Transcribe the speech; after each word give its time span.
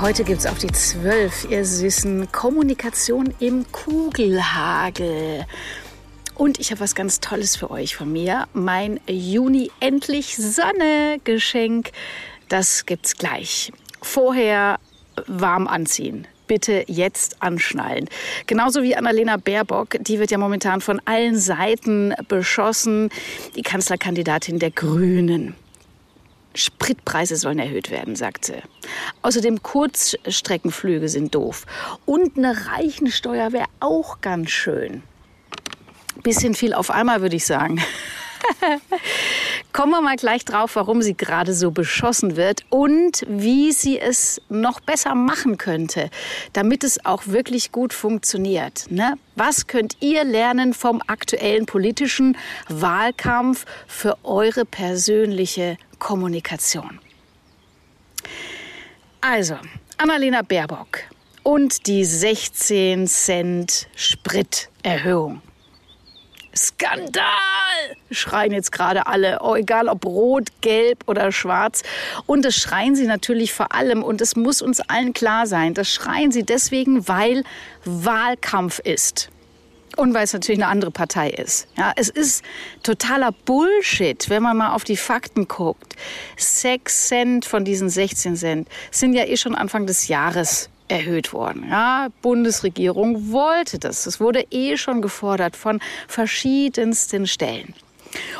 Heute 0.00 0.22
gibt's 0.22 0.46
auf 0.46 0.58
die 0.58 0.70
Zwölf, 0.70 1.44
ihr 1.50 1.64
Süßen, 1.64 2.30
Kommunikation 2.30 3.34
im 3.40 3.66
Kugelhagel. 3.72 5.44
Und 6.36 6.60
ich 6.60 6.70
habe 6.70 6.80
was 6.80 6.94
ganz 6.94 7.18
Tolles 7.18 7.56
für 7.56 7.68
euch 7.72 7.96
von 7.96 8.12
mir. 8.12 8.46
Mein 8.52 9.00
Juni 9.08 9.72
endlich 9.80 10.36
Sonne 10.36 11.18
Geschenk. 11.24 11.90
Das 12.48 12.86
gibt's 12.86 13.16
gleich. 13.16 13.72
Vorher 14.00 14.78
warm 15.26 15.66
anziehen. 15.66 16.28
Bitte 16.46 16.84
jetzt 16.86 17.42
anschnallen. 17.42 18.08
Genauso 18.46 18.84
wie 18.84 18.94
Annalena 18.94 19.36
Baerbock, 19.36 19.96
die 19.98 20.20
wird 20.20 20.30
ja 20.30 20.38
momentan 20.38 20.80
von 20.80 21.02
allen 21.06 21.36
Seiten 21.36 22.14
beschossen. 22.28 23.10
Die 23.56 23.62
Kanzlerkandidatin 23.62 24.60
der 24.60 24.70
Grünen. 24.70 25.56
Spritpreise 26.54 27.36
sollen 27.36 27.58
erhöht 27.58 27.90
werden, 27.90 28.16
sagt 28.16 28.44
sie. 28.44 28.62
Außerdem 29.22 29.62
Kurzstreckenflüge 29.62 31.08
sind 31.08 31.34
doof. 31.34 31.66
Und 32.04 32.36
eine 32.36 32.66
Reichensteuer 32.68 33.52
wäre 33.52 33.66
auch 33.80 34.20
ganz 34.20 34.50
schön. 34.50 35.02
Bisschen 36.22 36.54
viel 36.54 36.74
auf 36.74 36.90
einmal, 36.90 37.20
würde 37.20 37.36
ich 37.36 37.46
sagen. 37.46 37.80
Kommen 39.72 39.92
wir 39.92 40.00
mal 40.00 40.16
gleich 40.16 40.44
drauf, 40.44 40.76
warum 40.76 41.02
sie 41.02 41.16
gerade 41.16 41.54
so 41.54 41.70
beschossen 41.70 42.36
wird 42.36 42.64
und 42.70 43.24
wie 43.28 43.72
sie 43.72 43.98
es 43.98 44.40
noch 44.48 44.80
besser 44.80 45.14
machen 45.14 45.58
könnte, 45.58 46.10
damit 46.52 46.84
es 46.84 47.04
auch 47.04 47.26
wirklich 47.26 47.70
gut 47.72 47.92
funktioniert. 47.92 48.86
Ne? 48.90 49.14
Was 49.36 49.66
könnt 49.66 49.96
ihr 50.00 50.24
lernen 50.24 50.74
vom 50.74 51.02
aktuellen 51.06 51.66
politischen 51.66 52.36
Wahlkampf 52.68 53.66
für 53.86 54.16
eure 54.24 54.64
persönliche 54.64 55.76
Kommunikation? 55.98 57.00
Also, 59.20 59.56
Annalena 59.96 60.42
Baerbock 60.42 61.00
und 61.42 61.86
die 61.86 62.04
16 62.04 63.06
Cent 63.06 63.88
Spriterhöhung. 63.96 65.42
Skandal! 66.54 67.24
Schreien 68.10 68.52
jetzt 68.52 68.72
gerade 68.72 69.06
alle, 69.06 69.38
oh, 69.42 69.54
egal 69.54 69.88
ob 69.88 70.04
rot, 70.04 70.48
gelb 70.60 71.04
oder 71.06 71.30
schwarz. 71.32 71.82
Und 72.26 72.44
das 72.44 72.56
schreien 72.56 72.96
sie 72.96 73.06
natürlich 73.06 73.52
vor 73.52 73.72
allem, 73.72 74.02
und 74.02 74.20
es 74.20 74.36
muss 74.36 74.60
uns 74.60 74.80
allen 74.80 75.12
klar 75.12 75.46
sein, 75.46 75.74
das 75.74 75.92
schreien 75.92 76.32
sie 76.32 76.42
deswegen, 76.42 77.06
weil 77.08 77.44
Wahlkampf 77.84 78.80
ist. 78.80 79.30
Und 79.98 80.14
weil 80.14 80.22
es 80.22 80.32
natürlich 80.32 80.62
eine 80.62 80.70
andere 80.70 80.92
Partei 80.92 81.28
ist. 81.28 81.66
Ja, 81.76 81.92
es 81.96 82.08
ist 82.08 82.44
totaler 82.84 83.32
Bullshit, 83.32 84.30
wenn 84.30 84.44
man 84.44 84.56
mal 84.56 84.72
auf 84.72 84.84
die 84.84 84.96
Fakten 84.96 85.48
guckt. 85.48 85.96
Sechs 86.36 87.08
Cent 87.08 87.44
von 87.44 87.64
diesen 87.64 87.88
16 87.88 88.36
Cent 88.36 88.68
sind 88.92 89.14
ja 89.14 89.24
eh 89.24 89.36
schon 89.36 89.56
Anfang 89.56 89.88
des 89.88 90.06
Jahres 90.06 90.70
erhöht 90.86 91.32
worden. 91.32 91.66
Ja, 91.68 92.10
Bundesregierung 92.22 93.32
wollte 93.32 93.80
das. 93.80 94.06
Es 94.06 94.20
wurde 94.20 94.46
eh 94.52 94.76
schon 94.76 95.02
gefordert 95.02 95.56
von 95.56 95.80
verschiedensten 96.06 97.26
Stellen. 97.26 97.74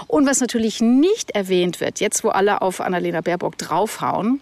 Und 0.06 0.28
was 0.28 0.40
natürlich 0.40 0.80
nicht 0.80 1.32
erwähnt 1.32 1.80
wird, 1.80 1.98
jetzt 1.98 2.22
wo 2.22 2.28
alle 2.28 2.62
auf 2.62 2.80
Annalena 2.80 3.20
Baerbock 3.20 3.58
draufhauen, 3.58 4.40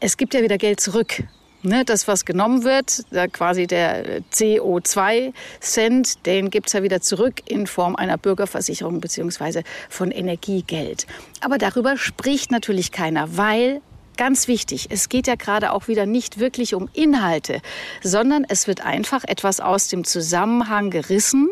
es 0.00 0.16
gibt 0.16 0.34
ja 0.34 0.42
wieder 0.42 0.58
Geld 0.58 0.80
zurück. 0.80 1.22
Ne, 1.62 1.84
das, 1.84 2.06
was 2.06 2.24
genommen 2.24 2.62
wird, 2.62 3.04
quasi 3.32 3.66
der 3.66 4.22
CO2-Cent, 4.32 6.24
den 6.24 6.50
gibt 6.50 6.68
es 6.68 6.72
ja 6.74 6.84
wieder 6.84 7.00
zurück 7.00 7.40
in 7.46 7.66
Form 7.66 7.96
einer 7.96 8.16
Bürgerversicherung 8.16 9.00
bzw. 9.00 9.62
von 9.88 10.12
Energiegeld. 10.12 11.08
Aber 11.40 11.58
darüber 11.58 11.96
spricht 11.96 12.52
natürlich 12.52 12.92
keiner, 12.92 13.36
weil 13.36 13.80
Ganz 14.18 14.48
wichtig, 14.48 14.88
es 14.90 15.08
geht 15.08 15.28
ja 15.28 15.36
gerade 15.36 15.72
auch 15.72 15.86
wieder 15.86 16.04
nicht 16.04 16.40
wirklich 16.40 16.74
um 16.74 16.88
Inhalte, 16.92 17.62
sondern 18.02 18.44
es 18.48 18.66
wird 18.66 18.84
einfach 18.84 19.22
etwas 19.22 19.60
aus 19.60 19.86
dem 19.86 20.02
Zusammenhang 20.02 20.90
gerissen 20.90 21.48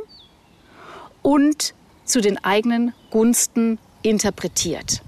und 1.22 1.75
zu 2.05 2.21
den 2.21 2.43
eigenen 2.45 2.93
Gunsten 3.12 3.78
interpretiert. 4.03 5.00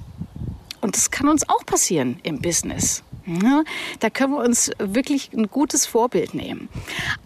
Und 0.80 0.94
das 0.94 1.10
kann 1.10 1.28
uns 1.28 1.48
auch 1.48 1.66
passieren 1.66 2.20
im 2.22 2.40
Business. 2.40 3.02
Ja, 3.28 3.62
da 4.00 4.08
können 4.08 4.32
wir 4.32 4.42
uns 4.42 4.70
wirklich 4.78 5.30
ein 5.34 5.48
gutes 5.48 5.84
Vorbild 5.84 6.32
nehmen. 6.32 6.70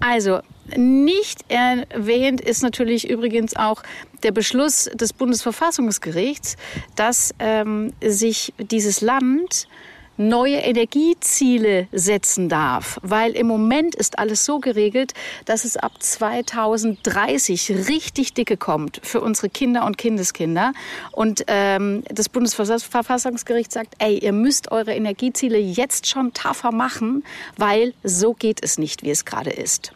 Also 0.01 0.41
nicht 0.77 1.45
erwähnt 1.49 2.41
ist 2.41 2.63
natürlich 2.63 3.09
übrigens 3.09 3.55
auch 3.55 3.83
der 4.25 4.33
Beschluss 4.33 4.91
des 4.95 5.13
Bundesverfassungsgerichts, 5.13 6.57
dass 6.97 7.35
ähm, 7.39 7.93
sich 8.03 8.53
dieses 8.59 9.01
Land 9.01 9.69
neue 10.17 10.59
Energieziele 10.59 11.89
setzen 11.93 12.49
darf, 12.49 12.99
weil 13.03 13.33
im 13.33 13.47
Moment 13.47 13.95
ist 13.95 14.19
alles 14.19 14.45
so 14.45 14.59
geregelt, 14.59 15.15
dass 15.45 15.65
es 15.65 15.77
ab 15.77 16.03
2030 16.03 17.89
richtig 17.89 18.35
dicke 18.35 18.57
kommt 18.57 19.01
für 19.03 19.21
unsere 19.21 19.49
Kinder 19.49 19.85
und 19.87 19.99
Kindeskinder. 19.99 20.73
Und 21.13 21.45
ähm, 21.47 22.03
das 22.09 22.29
Bundesverfassungsgericht 22.29 23.73
sagt, 23.73 23.95
ey, 23.99 24.19
ihr 24.19 24.33
müsst 24.33 24.71
eure 24.71 24.95
Energieziele 24.95 25.59
jetzt 25.59 26.07
schon 26.07 26.33
tougher 26.33 26.73
machen, 26.73 27.25
weil 27.57 27.95
so 28.03 28.35
geht 28.35 28.63
es 28.63 28.79
nicht, 28.79 29.03
wie 29.03 29.11
es 29.11 29.25
gerade 29.25 29.51
ist. 29.51 29.93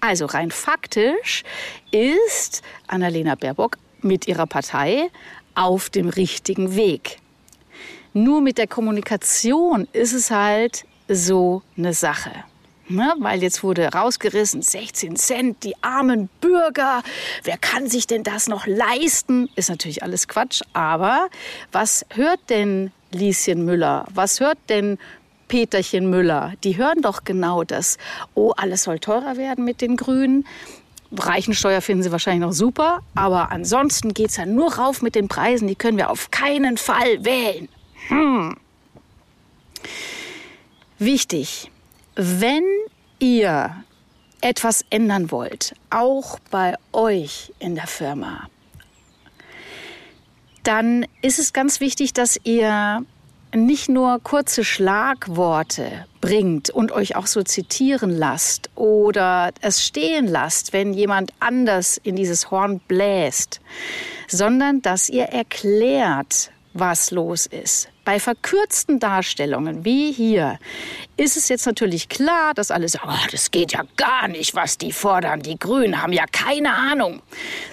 Also 0.00 0.24
rein 0.26 0.50
faktisch 0.50 1.44
ist 1.90 2.62
Annalena 2.86 3.34
Baerbock 3.34 3.76
mit 4.00 4.26
ihrer 4.26 4.46
Partei 4.46 5.10
auf 5.54 5.90
dem 5.90 6.08
richtigen 6.08 6.74
Weg. 6.74 7.18
Nur 8.12 8.40
mit 8.40 8.58
der 8.58 8.66
Kommunikation 8.66 9.86
ist 9.92 10.12
es 10.12 10.30
halt 10.30 10.84
so 11.08 11.62
eine 11.76 11.94
Sache. 11.94 12.30
Ne? 12.88 13.14
Weil 13.18 13.40
jetzt 13.40 13.62
wurde 13.62 13.86
rausgerissen, 13.86 14.62
16 14.62 15.14
Cent, 15.14 15.62
die 15.62 15.74
armen 15.80 16.28
Bürger, 16.40 17.04
wer 17.44 17.56
kann 17.56 17.88
sich 17.88 18.08
denn 18.08 18.24
das 18.24 18.48
noch 18.48 18.66
leisten? 18.66 19.48
Ist 19.54 19.70
natürlich 19.70 20.02
alles 20.02 20.26
Quatsch, 20.26 20.62
aber 20.72 21.28
was 21.70 22.04
hört 22.10 22.40
denn 22.48 22.90
Lieschen 23.12 23.64
Müller? 23.64 24.06
Was 24.12 24.40
hört 24.40 24.58
denn 24.68 24.98
Peterchen 25.46 26.10
Müller? 26.10 26.54
Die 26.64 26.76
hören 26.76 27.00
doch 27.00 27.22
genau 27.22 27.62
das. 27.62 27.96
Oh, 28.34 28.52
alles 28.56 28.82
soll 28.82 28.98
teurer 28.98 29.36
werden 29.36 29.64
mit 29.64 29.80
den 29.80 29.96
Grünen. 29.96 30.44
Reichensteuer 31.12 31.80
finden 31.80 32.02
sie 32.02 32.12
wahrscheinlich 32.12 32.46
noch 32.46 32.52
super, 32.52 33.02
aber 33.14 33.52
ansonsten 33.52 34.14
geht 34.14 34.30
es 34.30 34.36
ja 34.36 34.46
nur 34.46 34.74
rauf 34.74 35.00
mit 35.00 35.14
den 35.14 35.28
Preisen, 35.28 35.68
die 35.68 35.74
können 35.76 35.96
wir 35.96 36.10
auf 36.10 36.30
keinen 36.32 36.76
Fall 36.76 37.24
wählen. 37.24 37.68
Hm. 38.08 38.56
Wichtig, 40.98 41.70
wenn 42.14 42.64
ihr 43.18 43.84
etwas 44.40 44.84
ändern 44.90 45.30
wollt, 45.30 45.74
auch 45.90 46.38
bei 46.50 46.74
euch 46.92 47.52
in 47.58 47.74
der 47.74 47.86
Firma, 47.86 48.48
dann 50.62 51.06
ist 51.22 51.38
es 51.38 51.52
ganz 51.52 51.80
wichtig, 51.80 52.12
dass 52.12 52.38
ihr 52.44 53.04
nicht 53.54 53.88
nur 53.88 54.20
kurze 54.22 54.64
Schlagworte 54.64 56.06
bringt 56.20 56.70
und 56.70 56.92
euch 56.92 57.16
auch 57.16 57.26
so 57.26 57.42
zitieren 57.42 58.10
lasst 58.10 58.70
oder 58.76 59.52
es 59.60 59.84
stehen 59.84 60.26
lasst, 60.26 60.72
wenn 60.72 60.92
jemand 60.92 61.32
anders 61.40 61.96
in 62.02 62.16
dieses 62.16 62.50
Horn 62.50 62.80
bläst, 62.86 63.60
sondern 64.28 64.82
dass 64.82 65.08
ihr 65.08 65.24
erklärt, 65.24 66.52
was 66.74 67.10
los 67.10 67.46
ist. 67.46 67.88
Bei 68.04 68.18
verkürzten 68.18 68.98
Darstellungen 68.98 69.84
wie 69.84 70.12
hier 70.12 70.58
ist 71.16 71.36
es 71.36 71.48
jetzt 71.50 71.66
natürlich 71.66 72.08
klar, 72.08 72.54
dass 72.54 72.70
alle 72.70 72.88
sagen, 72.88 73.08
oh, 73.10 73.26
das 73.30 73.50
geht 73.50 73.72
ja 73.72 73.82
gar 73.96 74.26
nicht, 74.28 74.54
was 74.54 74.78
die 74.78 74.90
fordern. 74.90 75.42
Die 75.42 75.58
Grünen 75.58 76.00
haben 76.00 76.14
ja 76.14 76.24
keine 76.32 76.72
Ahnung. 76.74 77.20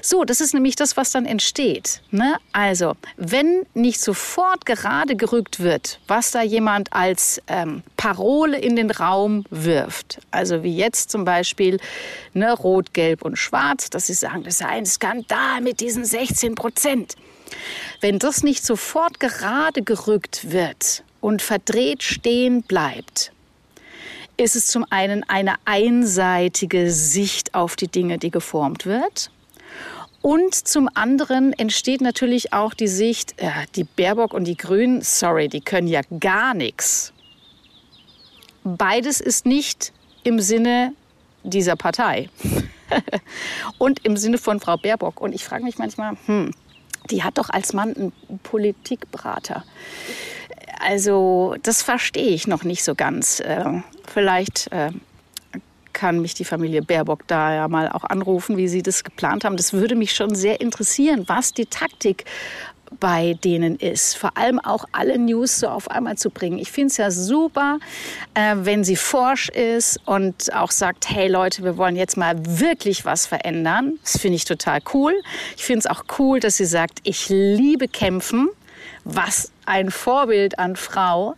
So, 0.01 0.25
das 0.25 0.41
ist 0.41 0.53
nämlich 0.53 0.75
das, 0.75 0.97
was 0.97 1.11
dann 1.11 1.25
entsteht. 1.25 2.01
Ne? 2.11 2.35
Also, 2.51 2.95
wenn 3.15 3.65
nicht 3.73 4.01
sofort 4.01 4.65
gerade 4.65 5.15
gerückt 5.15 5.61
wird, 5.61 5.99
was 6.07 6.31
da 6.31 6.41
jemand 6.41 6.91
als 6.91 7.41
ähm, 7.47 7.83
Parole 7.95 8.59
in 8.59 8.75
den 8.75 8.91
Raum 8.91 9.45
wirft, 9.49 10.19
also 10.29 10.63
wie 10.63 10.75
jetzt 10.75 11.09
zum 11.09 11.23
Beispiel 11.23 11.79
ne, 12.33 12.51
Rot, 12.51 12.93
Gelb 12.93 13.23
und 13.23 13.37
Schwarz, 13.37 13.89
dass 13.89 14.07
sie 14.07 14.13
sagen, 14.13 14.43
das 14.43 14.55
ist 14.55 14.65
ein 14.65 14.85
Skandal 14.85 15.61
mit 15.61 15.79
diesen 15.79 16.03
16 16.03 16.55
Prozent. 16.55 17.15
Wenn 18.01 18.19
das 18.19 18.43
nicht 18.43 18.65
sofort 18.65 19.19
gerade 19.19 19.81
gerückt 19.81 20.51
wird 20.51 21.03
und 21.21 21.41
verdreht 21.41 22.03
stehen 22.03 22.63
bleibt, 22.63 23.31
ist 24.37 24.55
es 24.55 24.67
zum 24.67 24.85
einen 24.89 25.23
eine 25.27 25.55
einseitige 25.65 26.91
Sicht 26.91 27.55
auf 27.55 27.75
die 27.75 27.87
Dinge, 27.87 28.19
die 28.19 28.31
geformt 28.31 28.85
wird. 28.85 29.31
Und 30.21 30.53
zum 30.55 30.89
anderen 30.93 31.53
entsteht 31.53 32.01
natürlich 32.01 32.53
auch 32.53 32.73
die 32.73 32.87
Sicht, 32.87 33.35
äh, 33.37 33.51
die 33.75 33.83
Baerbock 33.83 34.33
und 34.33 34.45
die 34.45 34.57
Grünen, 34.57 35.01
sorry, 35.01 35.47
die 35.47 35.61
können 35.61 35.87
ja 35.87 36.01
gar 36.19 36.53
nichts. 36.53 37.13
Beides 38.63 39.21
ist 39.21 39.45
nicht 39.45 39.93
im 40.23 40.39
Sinne 40.39 40.93
dieser 41.43 41.75
Partei 41.75 42.29
und 43.77 44.03
im 44.05 44.17
Sinne 44.17 44.37
von 44.37 44.59
Frau 44.59 44.77
Baerbock. 44.77 45.21
Und 45.21 45.33
ich 45.33 45.45
frage 45.45 45.63
mich 45.63 45.77
manchmal, 45.77 46.17
hm, 46.25 46.51
die 47.11 47.23
hat 47.23 47.37
doch 47.37 47.49
als 47.49 47.73
Mann 47.73 47.95
einen 47.95 48.39
Politikberater. 48.43 49.63
Also 50.79 51.55
das 51.63 51.81
verstehe 51.81 52.29
ich 52.29 52.47
noch 52.47 52.63
nicht 52.63 52.83
so 52.83 52.95
ganz. 52.95 53.39
Äh, 53.39 53.81
vielleicht 54.05 54.71
äh, 54.71 54.91
kann 55.93 56.21
mich 56.21 56.35
die 56.35 56.45
Familie 56.45 56.83
Baerbock 56.83 57.25
da 57.27 57.55
ja 57.55 57.67
mal 57.67 57.89
auch 57.89 58.03
anrufen, 58.03 58.55
wie 58.55 58.67
sie 58.67 58.83
das 58.83 59.03
geplant 59.03 59.43
haben. 59.43 59.57
Das 59.57 59.73
würde 59.73 59.95
mich 59.95 60.13
schon 60.13 60.35
sehr 60.35 60.61
interessieren, 60.61 61.23
was 61.27 61.53
die 61.53 61.65
Taktik 61.65 62.25
bei 62.99 63.35
denen 63.43 63.75
ist. 63.77 64.17
Vor 64.17 64.37
allem 64.37 64.59
auch 64.59 64.85
alle 64.91 65.17
News 65.17 65.59
so 65.59 65.67
auf 65.67 65.89
einmal 65.89 66.17
zu 66.17 66.29
bringen. 66.29 66.57
Ich 66.57 66.71
finde 66.71 66.87
es 66.87 66.97
ja 66.97 67.11
super, 67.11 67.79
äh, 68.33 68.55
wenn 68.57 68.83
sie 68.83 68.95
forsch 68.95 69.49
ist 69.49 69.99
und 70.05 70.53
auch 70.53 70.71
sagt, 70.71 71.09
hey 71.09 71.27
Leute, 71.27 71.63
wir 71.63 71.77
wollen 71.77 71.95
jetzt 71.95 72.17
mal 72.17 72.35
wirklich 72.37 73.05
was 73.05 73.25
verändern. 73.25 73.99
Das 74.03 74.17
finde 74.17 74.35
ich 74.35 74.45
total 74.45 74.79
cool. 74.93 75.13
Ich 75.55 75.63
finde 75.63 75.79
es 75.79 75.87
auch 75.87 76.03
cool, 76.19 76.39
dass 76.39 76.57
sie 76.57 76.65
sagt, 76.65 76.99
ich 77.03 77.29
liebe 77.29 77.87
kämpfen. 77.87 78.49
Was 79.03 79.51
ein 79.65 79.89
Vorbild 79.89 80.59
an 80.59 80.75
Frau. 80.75 81.35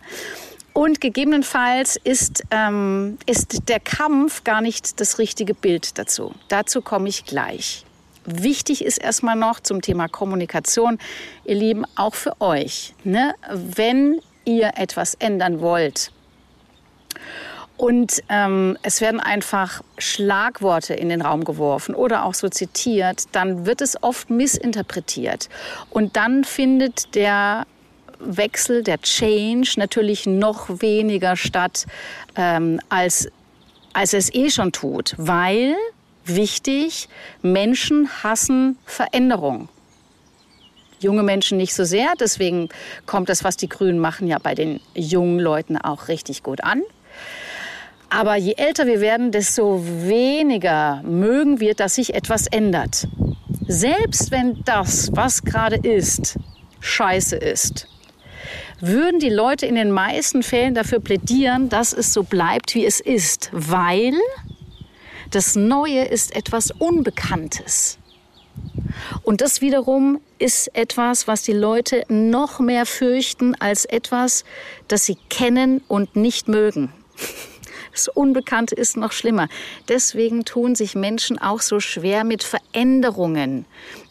Und 0.73 1.01
gegebenenfalls 1.01 1.97
ist, 1.97 2.43
ähm, 2.51 3.17
ist 3.25 3.67
der 3.67 3.79
Kampf 3.79 4.43
gar 4.43 4.61
nicht 4.61 4.99
das 4.99 5.19
richtige 5.19 5.53
Bild 5.53 5.97
dazu. 5.97 6.33
Dazu 6.47 6.81
komme 6.81 7.09
ich 7.09 7.25
gleich. 7.25 7.85
Wichtig 8.25 8.83
ist 8.83 8.97
erstmal 8.97 9.35
noch 9.35 9.59
zum 9.59 9.81
Thema 9.81 10.07
Kommunikation, 10.07 10.99
ihr 11.45 11.55
Lieben, 11.55 11.85
auch 11.95 12.15
für 12.15 12.39
euch. 12.41 12.93
Ne? 13.03 13.33
Wenn 13.51 14.21
ihr 14.45 14.71
etwas 14.75 15.15
ändern 15.15 15.61
wollt, 15.61 16.11
und 17.79 18.21
ähm, 18.27 18.77
es 18.83 18.99
werden 18.99 19.21
einfach 19.21 19.81
Schlagworte 19.97 20.93
in 20.95 21.07
den 21.07 21.21
Raum 21.21 21.45
geworfen 21.45 21.95
oder 21.95 22.25
auch 22.25 22.33
so 22.33 22.49
zitiert, 22.49 23.23
dann 23.31 23.65
wird 23.65 23.79
es 23.79 24.03
oft 24.03 24.29
missinterpretiert. 24.29 25.47
Und 25.89 26.17
dann 26.17 26.43
findet 26.43 27.15
der 27.15 27.65
Wechsel, 28.19 28.83
der 28.83 28.99
Change 29.01 29.75
natürlich 29.77 30.25
noch 30.25 30.67
weniger 30.81 31.37
statt, 31.37 31.85
ähm, 32.35 32.81
als, 32.89 33.29
als 33.93 34.13
es 34.13 34.33
eh 34.33 34.49
schon 34.49 34.73
tut. 34.73 35.15
Weil, 35.17 35.73
wichtig, 36.25 37.09
Menschen 37.41 38.09
hassen 38.23 38.77
Veränderung. 38.85 39.69
Junge 40.99 41.23
Menschen 41.23 41.57
nicht 41.57 41.73
so 41.73 41.85
sehr, 41.85 42.13
deswegen 42.19 42.69
kommt 43.05 43.29
das, 43.29 43.43
was 43.43 43.55
die 43.55 43.69
Grünen 43.69 43.99
machen, 43.99 44.27
ja 44.27 44.37
bei 44.37 44.53
den 44.53 44.81
jungen 44.93 45.39
Leuten 45.39 45.77
auch 45.77 46.09
richtig 46.09 46.43
gut 46.43 46.63
an. 46.63 46.81
Aber 48.09 48.35
je 48.35 48.53
älter 48.57 48.87
wir 48.87 49.01
werden, 49.01 49.31
desto 49.31 49.81
weniger 49.85 51.01
mögen 51.03 51.59
wir, 51.59 51.75
dass 51.75 51.95
sich 51.95 52.15
etwas 52.15 52.47
ändert. 52.47 53.07
Selbst 53.67 54.31
wenn 54.31 54.63
das, 54.65 55.09
was 55.13 55.43
gerade 55.43 55.75
ist, 55.75 56.37
scheiße 56.79 57.35
ist, 57.35 57.87
würden 58.79 59.19
die 59.19 59.29
Leute 59.29 59.67
in 59.67 59.75
den 59.75 59.91
meisten 59.91 60.41
Fällen 60.41 60.73
dafür 60.73 60.99
plädieren, 60.99 61.69
dass 61.69 61.93
es 61.93 62.13
so 62.13 62.23
bleibt, 62.23 62.73
wie 62.75 62.85
es 62.85 62.99
ist, 62.99 63.49
weil 63.51 64.13
das 65.31 65.55
Neue 65.55 66.05
ist 66.05 66.35
etwas 66.35 66.71
Unbekanntes. 66.71 67.97
Und 69.23 69.41
das 69.41 69.61
wiederum 69.61 70.19
ist 70.39 70.75
etwas, 70.75 71.27
was 71.27 71.43
die 71.43 71.53
Leute 71.53 72.03
noch 72.09 72.59
mehr 72.59 72.85
fürchten 72.85 73.55
als 73.55 73.85
etwas, 73.85 74.43
das 74.87 75.05
sie 75.05 75.17
kennen 75.29 75.81
und 75.87 76.15
nicht 76.15 76.47
mögen. 76.47 76.91
Das 77.91 78.07
Unbekannte 78.07 78.75
ist 78.75 78.95
noch 78.97 79.11
schlimmer. 79.11 79.49
Deswegen 79.89 80.45
tun 80.45 80.75
sich 80.75 80.95
Menschen 80.95 81.39
auch 81.39 81.59
so 81.59 81.79
schwer 81.79 82.23
mit 82.23 82.43
Veränderungen 82.43 83.65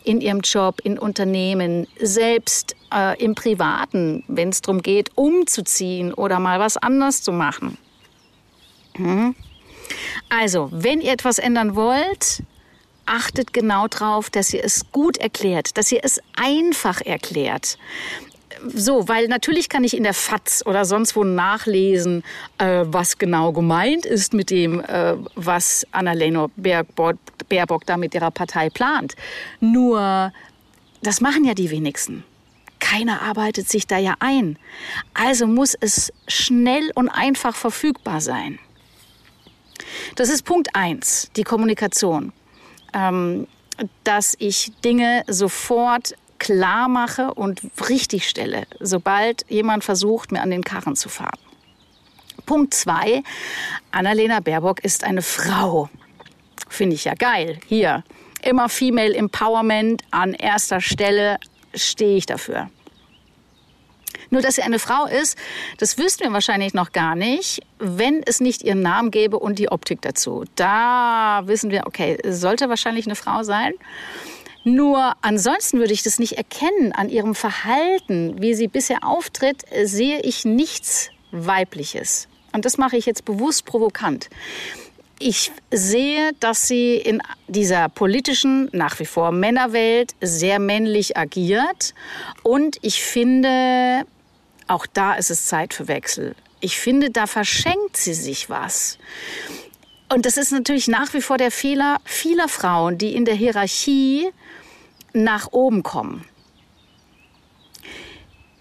in 0.04 0.20
ihrem 0.20 0.40
Job, 0.40 0.80
in 0.82 0.98
Unternehmen, 0.98 1.86
selbst 1.98 2.74
äh, 2.92 3.16
im 3.22 3.34
Privaten, 3.34 4.24
wenn 4.26 4.48
es 4.50 4.60
darum 4.60 4.82
geht, 4.82 5.12
umzuziehen 5.14 6.12
oder 6.12 6.40
mal 6.40 6.58
was 6.58 6.76
anders 6.76 7.22
zu 7.22 7.32
machen. 7.32 7.78
Hm? 8.96 9.34
Also, 10.28 10.68
wenn 10.72 11.00
ihr 11.00 11.12
etwas 11.12 11.38
ändern 11.38 11.74
wollt, 11.74 12.42
achtet 13.06 13.52
genau 13.52 13.88
darauf, 13.88 14.30
dass 14.30 14.52
ihr 14.52 14.64
es 14.64 14.90
gut 14.92 15.16
erklärt, 15.16 15.76
dass 15.78 15.90
ihr 15.90 16.00
es 16.02 16.20
einfach 16.36 17.00
erklärt 17.00 17.78
so, 18.74 19.08
weil 19.08 19.28
natürlich 19.28 19.68
kann 19.68 19.84
ich 19.84 19.96
in 19.96 20.02
der 20.02 20.14
FAZ 20.14 20.64
oder 20.66 20.84
sonst 20.84 21.16
wo 21.16 21.24
nachlesen, 21.24 22.22
äh, 22.58 22.84
was 22.86 23.18
genau 23.18 23.52
gemeint 23.52 24.06
ist 24.06 24.34
mit 24.34 24.50
dem, 24.50 24.80
äh, 24.80 25.14
was 25.34 25.86
Annalena 25.92 26.48
Baerbock, 26.56 27.16
Baerbock 27.48 27.86
da 27.86 27.96
mit 27.96 28.14
ihrer 28.14 28.30
Partei 28.30 28.70
plant. 28.70 29.14
Nur, 29.60 30.32
das 31.02 31.20
machen 31.20 31.44
ja 31.44 31.54
die 31.54 31.70
wenigsten. 31.70 32.24
Keiner 32.80 33.22
arbeitet 33.22 33.68
sich 33.68 33.86
da 33.86 33.98
ja 33.98 34.14
ein. 34.20 34.58
Also 35.12 35.46
muss 35.46 35.74
es 35.80 36.12
schnell 36.26 36.90
und 36.94 37.08
einfach 37.08 37.54
verfügbar 37.54 38.20
sein. 38.20 38.58
Das 40.16 40.28
ist 40.28 40.42
Punkt 40.42 40.74
eins, 40.74 41.30
die 41.36 41.44
Kommunikation. 41.44 42.32
Ähm, 42.94 43.46
dass 44.04 44.34
ich 44.38 44.72
Dinge 44.84 45.22
sofort 45.28 46.14
klar 46.38 46.88
mache 46.88 47.34
und 47.34 47.60
richtig 47.88 48.28
stelle, 48.28 48.66
sobald 48.80 49.44
jemand 49.48 49.84
versucht, 49.84 50.32
mir 50.32 50.40
an 50.40 50.50
den 50.50 50.64
Karren 50.64 50.96
zu 50.96 51.08
fahren. 51.08 51.38
Punkt 52.46 52.74
zwei, 52.74 53.22
Annalena 53.90 54.40
Baerbock 54.40 54.82
ist 54.84 55.04
eine 55.04 55.22
Frau. 55.22 55.90
Finde 56.68 56.94
ich 56.94 57.04
ja 57.04 57.14
geil. 57.14 57.60
Hier, 57.66 58.04
immer 58.42 58.68
Female 58.68 59.14
Empowerment 59.14 60.02
an 60.10 60.34
erster 60.34 60.80
Stelle 60.80 61.38
stehe 61.74 62.16
ich 62.16 62.26
dafür. 62.26 62.70
Nur, 64.30 64.42
dass 64.42 64.56
sie 64.56 64.62
eine 64.62 64.78
Frau 64.78 65.06
ist, 65.06 65.38
das 65.78 65.98
wüssten 65.98 66.24
wir 66.24 66.32
wahrscheinlich 66.32 66.74
noch 66.74 66.92
gar 66.92 67.14
nicht, 67.14 67.60
wenn 67.78 68.22
es 68.24 68.40
nicht 68.40 68.62
ihren 68.62 68.82
Namen 68.82 69.10
gäbe 69.10 69.38
und 69.38 69.58
die 69.58 69.70
Optik 69.70 70.02
dazu. 70.02 70.44
Da 70.54 71.42
wissen 71.46 71.70
wir, 71.70 71.86
okay, 71.86 72.18
sollte 72.24 72.68
wahrscheinlich 72.68 73.06
eine 73.06 73.16
Frau 73.16 73.42
sein. 73.42 73.72
Nur 74.64 75.14
ansonsten 75.22 75.78
würde 75.78 75.92
ich 75.92 76.02
das 76.02 76.18
nicht 76.18 76.32
erkennen. 76.32 76.92
An 76.92 77.08
ihrem 77.08 77.34
Verhalten, 77.34 78.40
wie 78.42 78.54
sie 78.54 78.68
bisher 78.68 79.04
auftritt, 79.04 79.62
sehe 79.84 80.20
ich 80.20 80.44
nichts 80.44 81.10
Weibliches. 81.30 82.28
Und 82.52 82.64
das 82.64 82.76
mache 82.76 82.96
ich 82.96 83.06
jetzt 83.06 83.24
bewusst 83.24 83.64
provokant. 83.64 84.28
Ich 85.20 85.50
sehe, 85.72 86.30
dass 86.38 86.68
sie 86.68 86.96
in 86.96 87.20
dieser 87.48 87.88
politischen, 87.88 88.68
nach 88.72 89.00
wie 89.00 89.04
vor 89.04 89.32
Männerwelt 89.32 90.14
sehr 90.20 90.58
männlich 90.58 91.16
agiert. 91.16 91.94
Und 92.44 92.76
ich 92.82 93.02
finde, 93.02 94.04
auch 94.68 94.86
da 94.86 95.14
ist 95.14 95.30
es 95.30 95.46
Zeit 95.46 95.74
für 95.74 95.88
Wechsel. 95.88 96.34
Ich 96.60 96.78
finde, 96.78 97.10
da 97.10 97.26
verschenkt 97.26 97.96
sie 97.96 98.14
sich 98.14 98.50
was. 98.50 98.98
Und 100.08 100.26
das 100.26 100.36
ist 100.36 100.52
natürlich 100.52 100.88
nach 100.88 101.12
wie 101.14 101.20
vor 101.20 101.36
der 101.36 101.50
Fehler 101.50 101.98
vieler 102.04 102.48
Frauen, 102.48 102.98
die 102.98 103.14
in 103.14 103.24
der 103.24 103.34
Hierarchie 103.34 104.30
nach 105.12 105.52
oben 105.52 105.82
kommen. 105.82 106.24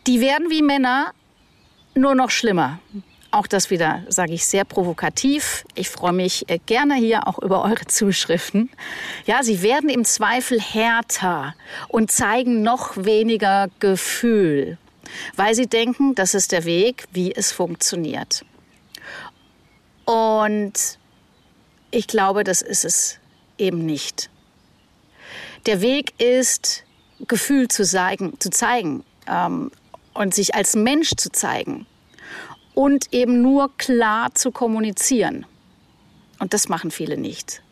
Die 0.05 0.21
werden 0.21 0.49
wie 0.49 0.61
Männer 0.61 1.13
nur 1.95 2.15
noch 2.15 2.29
schlimmer. 2.29 2.79
Auch 3.31 3.47
das 3.47 3.69
wieder 3.69 4.03
sage 4.07 4.33
ich 4.33 4.45
sehr 4.45 4.63
provokativ. 4.63 5.65
Ich 5.75 5.89
freue 5.89 6.13
mich 6.13 6.49
äh, 6.49 6.59
gerne 6.65 6.95
hier 6.95 7.27
auch 7.27 7.39
über 7.39 7.63
eure 7.63 7.85
Zuschriften. 7.85 8.69
Ja, 9.25 9.43
sie 9.43 9.61
werden 9.61 9.89
im 9.89 10.05
Zweifel 10.05 10.61
härter 10.61 11.53
und 11.89 12.09
zeigen 12.09 12.61
noch 12.61 12.95
weniger 12.95 13.67
Gefühl, 13.79 14.77
weil 15.35 15.55
sie 15.55 15.67
denken, 15.67 16.15
das 16.15 16.33
ist 16.33 16.51
der 16.51 16.65
Weg, 16.65 17.05
wie 17.11 17.33
es 17.33 17.51
funktioniert. 17.51 18.45
Und 20.05 20.99
ich 21.91 22.07
glaube, 22.07 22.43
das 22.43 22.61
ist 22.61 22.85
es 22.85 23.19
eben 23.57 23.85
nicht. 23.85 24.29
Der 25.65 25.81
Weg 25.81 26.19
ist, 26.21 26.83
Gefühl 27.27 27.67
zu 27.67 27.83
zeigen, 27.83 28.39
zu 28.39 28.49
zeigen 28.49 29.03
ähm, 29.27 29.71
und 30.13 30.33
sich 30.33 30.55
als 30.55 30.75
Mensch 30.75 31.15
zu 31.17 31.31
zeigen 31.31 31.85
und 32.73 33.13
eben 33.13 33.41
nur 33.41 33.75
klar 33.77 34.33
zu 34.35 34.51
kommunizieren. 34.51 35.45
Und 36.39 36.53
das 36.53 36.69
machen 36.69 36.91
viele 36.91 37.17
nicht. 37.17 37.63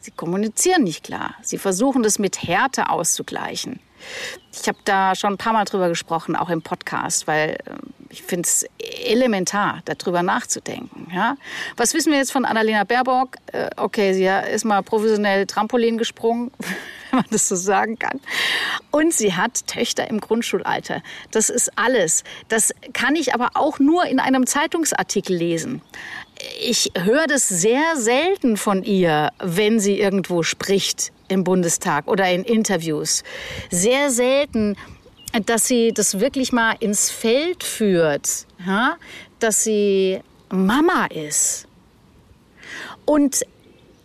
Sie 0.00 0.10
kommunizieren 0.10 0.84
nicht 0.84 1.04
klar. 1.04 1.34
Sie 1.42 1.58
versuchen 1.58 2.02
das 2.02 2.18
mit 2.18 2.42
Härte 2.42 2.88
auszugleichen. 2.90 3.80
Ich 4.52 4.68
habe 4.68 4.78
da 4.84 5.14
schon 5.14 5.34
ein 5.34 5.38
paar 5.38 5.52
Mal 5.52 5.64
drüber 5.64 5.88
gesprochen, 5.88 6.36
auch 6.36 6.48
im 6.48 6.62
Podcast, 6.62 7.26
weil 7.26 7.58
ähm, 7.66 7.78
ich 8.10 8.22
finde 8.22 8.46
es 8.46 8.66
elementar, 8.78 9.82
darüber 9.84 10.22
nachzudenken. 10.22 11.08
Ja? 11.14 11.36
Was 11.76 11.94
wissen 11.94 12.12
wir 12.12 12.18
jetzt 12.18 12.32
von 12.32 12.44
Annalena 12.44 12.84
Baerbock? 12.84 13.36
Äh, 13.52 13.70
okay, 13.76 14.14
sie 14.14 14.24
ist 14.52 14.64
mal 14.64 14.82
professionell 14.82 15.46
Trampolin 15.46 15.98
gesprungen, 15.98 16.50
man 17.12 17.24
das 17.30 17.48
so 17.48 17.56
sagen 17.56 17.98
kann. 17.98 18.20
Und 18.90 19.12
sie 19.12 19.34
hat 19.34 19.66
Töchter 19.66 20.08
im 20.08 20.20
Grundschulalter. 20.20 21.02
Das 21.30 21.50
ist 21.50 21.70
alles. 21.76 22.24
Das 22.48 22.72
kann 22.92 23.16
ich 23.16 23.34
aber 23.34 23.50
auch 23.54 23.78
nur 23.78 24.06
in 24.06 24.20
einem 24.20 24.46
Zeitungsartikel 24.46 25.36
lesen. 25.36 25.82
Ich 26.60 26.92
höre 26.96 27.26
das 27.26 27.48
sehr 27.48 27.96
selten 27.96 28.56
von 28.56 28.82
ihr, 28.82 29.32
wenn 29.38 29.80
sie 29.80 29.98
irgendwo 29.98 30.42
spricht 30.42 31.12
im 31.28 31.44
Bundestag 31.44 32.06
oder 32.08 32.30
in 32.30 32.44
Interviews. 32.44 33.22
Sehr 33.70 34.10
selten, 34.10 34.76
dass 35.44 35.66
sie 35.66 35.92
das 35.92 36.20
wirklich 36.20 36.52
mal 36.52 36.76
ins 36.80 37.10
Feld 37.10 37.62
führt, 37.62 38.46
ja? 38.66 38.96
dass 39.38 39.64
sie 39.64 40.20
Mama 40.50 41.06
ist. 41.06 41.66
Und 43.04 43.44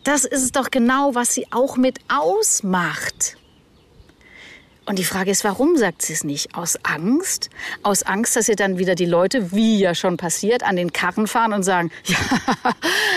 das 0.04 0.26
ist 0.26 0.56
doch 0.56 0.72
genau, 0.72 1.16
was 1.16 1.34
sie 1.34 1.48
auch 1.52 1.78
mit 1.78 2.00
ausmacht. 2.08 3.38
Und 4.92 5.00
die 5.00 5.06
Frage 5.06 5.32
ist, 5.32 5.46
warum 5.46 5.78
sagt 5.78 6.02
sie 6.02 6.12
es 6.12 6.26
nicht? 6.26 6.54
Aus 6.54 6.78
Angst? 6.84 7.50
Aus 7.82 8.04
Angst, 8.04 8.36
dass 8.36 8.50
ihr 8.50 8.58
dann 8.58 8.78
wieder 8.78 8.94
die 8.94 9.06
Leute, 9.06 9.54
wie 9.54 9.80
ja 9.80 9.96
schon 9.96 10.18
passiert, 10.18 10.64
an 10.64 10.76
den 10.76 10.92
Karren 10.92 11.28
fahren 11.28 11.54
und 11.54 11.64
sagen, 11.64 11.92
ja, 12.04 12.18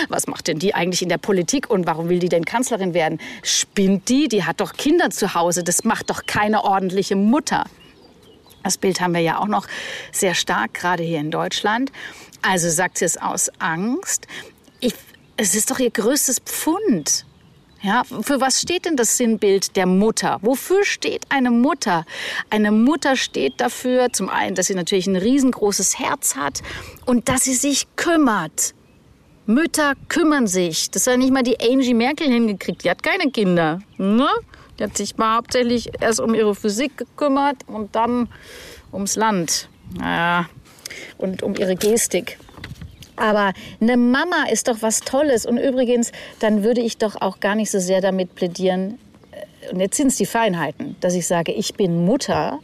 was 0.07 0.27
macht 0.27 0.47
denn 0.47 0.57
die 0.57 0.73
eigentlich 0.73 1.01
in 1.01 1.09
der 1.09 1.17
Politik 1.17 1.69
und 1.69 1.85
warum 1.85 2.07
will 2.07 2.19
die 2.19 2.29
denn 2.29 2.45
Kanzlerin 2.45 2.93
werden? 2.93 3.19
Spinnt 3.43 4.07
die? 4.07 4.29
Die 4.29 4.45
hat 4.45 4.61
doch 4.61 4.71
Kinder 4.71 5.09
zu 5.09 5.33
Hause. 5.33 5.65
Das 5.65 5.83
macht 5.83 6.09
doch 6.11 6.25
keine 6.25 6.63
ordentliche 6.63 7.17
Mutter. 7.17 7.65
Das 8.63 8.77
Bild 8.77 9.01
haben 9.01 9.13
wir 9.13 9.19
ja 9.19 9.39
auch 9.39 9.47
noch 9.47 9.67
sehr 10.13 10.33
stark, 10.33 10.75
gerade 10.75 11.03
hier 11.03 11.19
in 11.19 11.29
Deutschland. 11.29 11.91
Also 12.41 12.69
sagt 12.69 12.99
sie 12.99 13.05
es 13.05 13.17
aus 13.17 13.51
Angst. 13.59 14.27
Ich, 14.79 14.93
es 15.35 15.55
ist 15.55 15.71
doch 15.71 15.79
ihr 15.79 15.91
größtes 15.91 16.39
Pfund. 16.39 17.25
Ja, 17.85 18.03
für 18.03 18.41
was 18.41 18.61
steht 18.61 18.85
denn 18.85 18.95
das 18.95 19.15
Sinnbild 19.15 19.75
der 19.75 19.85
Mutter? 19.85 20.39
Wofür 20.41 20.83
steht 20.83 21.21
eine 21.29 21.51
Mutter? 21.51 22.03
Eine 22.49 22.71
Mutter 22.71 23.15
steht 23.15 23.61
dafür, 23.61 24.11
zum 24.11 24.27
einen, 24.27 24.55
dass 24.55 24.67
sie 24.67 24.73
natürlich 24.73 25.05
ein 25.05 25.15
riesengroßes 25.15 25.99
Herz 25.99 26.35
hat 26.35 26.63
und 27.05 27.29
dass 27.29 27.43
sie 27.43 27.53
sich 27.53 27.85
kümmert. 27.95 28.73
Mütter 29.45 29.93
kümmern 30.09 30.47
sich. 30.47 30.89
Das 30.89 31.05
hat 31.05 31.19
nicht 31.19 31.31
mal 31.31 31.43
die 31.43 31.59
Angie 31.59 31.93
Merkel 31.93 32.27
hingekriegt. 32.27 32.85
Die 32.85 32.89
hat 32.89 33.03
keine 33.03 33.29
Kinder. 33.29 33.81
Ne? 33.99 34.29
Die 34.79 34.83
hat 34.83 34.97
sich 34.97 35.15
mal 35.17 35.37
hauptsächlich 35.37 35.91
erst 36.01 36.19
um 36.19 36.33
ihre 36.33 36.55
Physik 36.55 36.97
gekümmert 36.97 37.57
und 37.67 37.95
dann 37.95 38.29
ums 38.91 39.15
Land. 39.15 39.69
Naja, 39.95 40.49
und 41.19 41.43
um 41.43 41.55
ihre 41.55 41.75
Gestik. 41.75 42.39
Aber 43.15 43.53
eine 43.79 43.97
Mama 43.97 44.45
ist 44.51 44.67
doch 44.67 44.81
was 44.81 45.01
Tolles. 45.01 45.45
Und 45.45 45.57
übrigens, 45.57 46.11
dann 46.39 46.63
würde 46.63 46.81
ich 46.81 46.97
doch 46.97 47.21
auch 47.21 47.39
gar 47.39 47.55
nicht 47.55 47.71
so 47.71 47.79
sehr 47.79 48.01
damit 48.01 48.35
plädieren, 48.35 48.99
äh, 49.31 49.73
und 49.73 49.79
jetzt 49.79 49.97
sind 49.97 50.07
es 50.07 50.17
die 50.17 50.25
Feinheiten, 50.25 50.95
dass 50.99 51.13
ich 51.13 51.27
sage, 51.27 51.51
ich 51.51 51.75
bin 51.75 52.05
Mutter, 52.05 52.59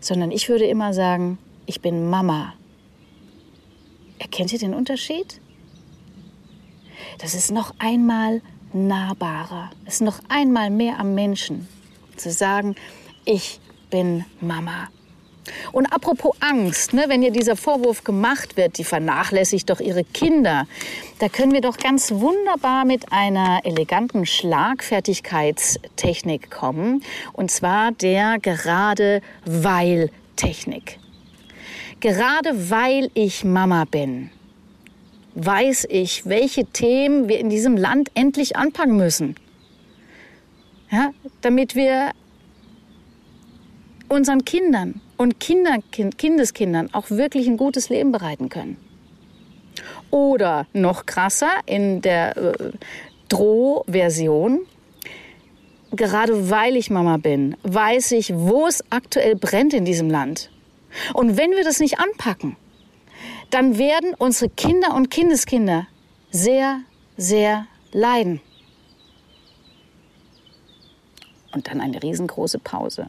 sondern 0.00 0.30
ich 0.30 0.48
würde 0.48 0.66
immer 0.66 0.92
sagen, 0.92 1.38
ich 1.66 1.80
bin 1.80 2.08
Mama. 2.08 2.54
Erkennt 4.18 4.52
ihr 4.52 4.58
den 4.58 4.74
Unterschied? 4.74 5.40
Das 7.18 7.34
ist 7.34 7.50
noch 7.50 7.74
einmal 7.78 8.42
nahbarer, 8.72 9.70
es 9.86 9.94
ist 9.94 10.02
noch 10.02 10.20
einmal 10.28 10.70
mehr 10.70 10.98
am 10.98 11.14
Menschen, 11.14 11.68
zu 12.16 12.30
sagen, 12.30 12.74
ich 13.24 13.60
bin 13.90 14.24
Mama. 14.40 14.88
Und 15.72 15.86
apropos 15.86 16.36
Angst, 16.40 16.92
ne, 16.92 17.04
wenn 17.08 17.22
ihr 17.22 17.30
dieser 17.30 17.56
Vorwurf 17.56 18.04
gemacht 18.04 18.56
wird, 18.56 18.78
die 18.78 18.84
vernachlässigt 18.84 19.70
doch 19.70 19.80
ihre 19.80 20.04
Kinder, 20.04 20.66
da 21.18 21.28
können 21.28 21.52
wir 21.52 21.60
doch 21.60 21.76
ganz 21.76 22.12
wunderbar 22.12 22.84
mit 22.84 23.12
einer 23.12 23.60
eleganten 23.64 24.26
Schlagfertigkeitstechnik 24.26 26.50
kommen. 26.50 27.02
Und 27.32 27.50
zwar 27.50 27.90
der 27.92 28.38
gerade 28.38 29.22
weil 29.44 30.10
Technik. 30.36 30.98
Gerade 32.00 32.70
weil 32.70 33.10
ich 33.14 33.44
Mama 33.44 33.84
bin, 33.84 34.30
weiß 35.34 35.86
ich, 35.90 36.26
welche 36.26 36.64
Themen 36.66 37.28
wir 37.28 37.38
in 37.38 37.50
diesem 37.50 37.76
Land 37.76 38.10
endlich 38.14 38.56
anpacken 38.56 38.96
müssen. 38.96 39.34
Ja, 40.90 41.10
damit 41.42 41.74
wir 41.74 42.12
unseren 44.08 44.44
Kindern 44.44 45.00
und 45.18 45.40
Kinder, 45.40 45.78
Kindeskindern 45.90 46.94
auch 46.94 47.10
wirklich 47.10 47.46
ein 47.46 47.58
gutes 47.58 47.90
Leben 47.90 48.12
bereiten 48.12 48.48
können. 48.48 48.78
Oder 50.10 50.66
noch 50.72 51.04
krasser 51.04 51.50
in 51.66 52.00
der 52.00 52.36
äh, 52.36 52.70
Drohversion. 53.28 54.60
Gerade 55.90 56.50
weil 56.50 56.76
ich 56.76 56.90
Mama 56.90 57.16
bin, 57.16 57.56
weiß 57.62 58.12
ich, 58.12 58.34
wo 58.34 58.66
es 58.66 58.84
aktuell 58.90 59.36
brennt 59.36 59.74
in 59.74 59.84
diesem 59.84 60.08
Land. 60.08 60.50
Und 61.14 61.36
wenn 61.36 61.50
wir 61.50 61.64
das 61.64 61.80
nicht 61.80 61.98
anpacken, 61.98 62.56
dann 63.50 63.78
werden 63.78 64.14
unsere 64.18 64.50
Kinder 64.50 64.94
und 64.94 65.10
Kindeskinder 65.10 65.86
sehr, 66.30 66.80
sehr 67.16 67.66
leiden. 67.92 68.40
Und 71.52 71.68
dann 71.68 71.80
eine 71.80 72.02
riesengroße 72.02 72.58
Pause. 72.58 73.08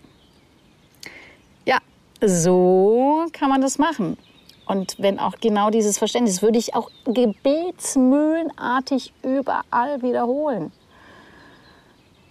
So 2.21 3.25
kann 3.31 3.49
man 3.49 3.61
das 3.61 3.77
machen. 3.77 4.17
Und 4.65 4.95
wenn 4.99 5.19
auch 5.19 5.35
genau 5.39 5.69
dieses 5.69 5.97
Verständnis, 5.97 6.41
würde 6.41 6.59
ich 6.59 6.75
auch 6.75 6.91
gebetsmühlenartig 7.05 9.13
überall 9.23 10.01
wiederholen. 10.01 10.73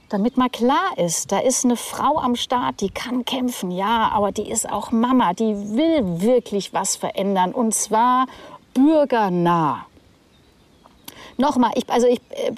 Damit 0.08 0.36
mal 0.36 0.48
klar 0.48 0.96
ist, 0.96 1.32
da 1.32 1.40
ist 1.40 1.64
eine 1.64 1.76
Frau 1.76 2.18
am 2.18 2.36
Start, 2.36 2.80
die 2.80 2.90
kann 2.90 3.24
kämpfen, 3.24 3.70
ja, 3.70 4.10
aber 4.12 4.32
die 4.32 4.48
ist 4.48 4.70
auch 4.70 4.92
Mama, 4.92 5.34
die 5.34 5.54
will 5.76 6.22
wirklich 6.22 6.72
was 6.72 6.96
verändern 6.96 7.52
und 7.52 7.74
zwar 7.74 8.26
bürgernah. 8.72 9.84
Nochmal, 11.40 11.70
ich, 11.76 11.88
also 11.88 12.08
ich, 12.08 12.20
äh, 12.30 12.52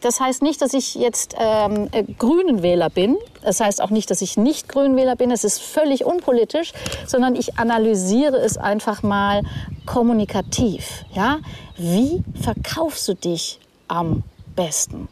das 0.00 0.20
heißt 0.20 0.40
nicht, 0.42 0.62
dass 0.62 0.72
ich 0.72 0.94
jetzt 0.94 1.34
ähm, 1.36 1.88
äh, 1.90 2.04
Grünenwähler 2.04 2.88
bin. 2.88 3.16
Das 3.42 3.60
heißt 3.60 3.82
auch 3.82 3.90
nicht, 3.90 4.08
dass 4.10 4.22
ich 4.22 4.36
nicht 4.36 4.68
Grünenwähler 4.68 5.16
bin. 5.16 5.32
Es 5.32 5.42
ist 5.42 5.60
völlig 5.60 6.04
unpolitisch, 6.04 6.72
sondern 7.06 7.34
ich 7.34 7.58
analysiere 7.58 8.36
es 8.36 8.56
einfach 8.56 9.02
mal 9.02 9.42
kommunikativ. 9.84 11.04
Ja? 11.12 11.40
Wie 11.76 12.22
verkaufst 12.40 13.08
du 13.08 13.14
dich 13.14 13.58
am 13.88 14.22
besten? 14.54 15.08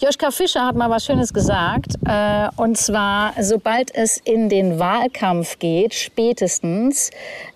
Joschka 0.00 0.30
Fischer 0.30 0.66
hat 0.66 0.76
mal 0.76 0.90
was 0.90 1.04
Schönes 1.04 1.32
gesagt. 1.32 1.94
Äh, 2.06 2.48
und 2.56 2.76
zwar, 2.76 3.32
sobald 3.40 3.94
es 3.94 4.18
in 4.18 4.48
den 4.48 4.78
Wahlkampf 4.78 5.58
geht, 5.58 5.94
spätestens, 5.94 7.10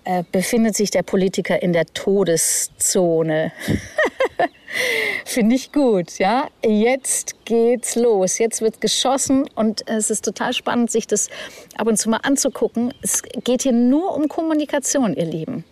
äh, 0.05 0.23
befindet 0.31 0.75
sich 0.75 0.89
der 0.89 1.03
Politiker 1.03 1.61
in 1.61 1.73
der 1.73 1.85
Todeszone. 1.85 3.51
Finde 5.25 5.55
ich 5.55 5.71
gut, 5.71 6.19
ja. 6.19 6.47
Jetzt 6.63 7.45
geht's 7.45 7.95
los. 7.95 8.37
Jetzt 8.37 8.61
wird 8.61 8.79
geschossen 8.79 9.49
und 9.55 9.87
es 9.87 10.09
ist 10.09 10.23
total 10.23 10.53
spannend, 10.53 10.91
sich 10.91 11.07
das 11.07 11.29
ab 11.77 11.87
und 11.87 11.97
zu 11.97 12.09
mal 12.09 12.19
anzugucken. 12.23 12.93
Es 13.01 13.23
geht 13.43 13.63
hier 13.63 13.73
nur 13.73 14.15
um 14.15 14.27
Kommunikation, 14.29 15.13
ihr 15.13 15.25
Lieben 15.25 15.65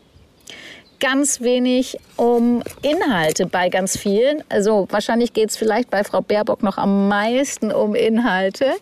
ganz 0.99 1.41
wenig 1.41 1.97
um 2.15 2.63
Inhalte 2.81 3.45
bei 3.45 3.69
ganz 3.69 3.97
vielen. 3.97 4.43
Also 4.49 4.87
wahrscheinlich 4.89 5.33
geht 5.33 5.49
es 5.49 5.57
vielleicht 5.57 5.89
bei 5.89 6.03
Frau 6.03 6.21
Baerbock 6.21 6.63
noch 6.63 6.77
am 6.77 7.07
meisten 7.07 7.71
um 7.71 7.95
Inhalte. 7.95 8.73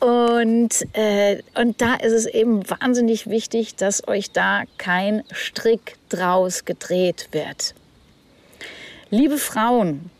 Und, 0.00 0.86
äh, 0.94 1.42
und 1.54 1.80
da 1.80 1.94
ist 1.94 2.12
es 2.12 2.26
eben 2.26 2.68
wahnsinnig 2.68 3.28
wichtig, 3.28 3.76
dass 3.76 4.06
euch 4.08 4.30
da 4.30 4.62
kein 4.78 5.22
Strick 5.32 5.96
draus 6.08 6.64
gedreht 6.64 7.28
wird. 7.32 7.74
Liebe 9.10 9.38
Frauen, 9.38 10.10